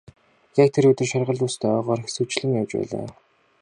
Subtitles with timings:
[0.63, 3.05] Яг тэр өдөр шаргал үст ойгоор хэсүүчлэн явж байлаа.